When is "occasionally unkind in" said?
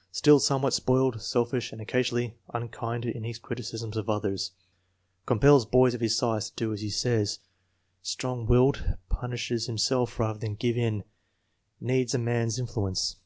1.78-3.24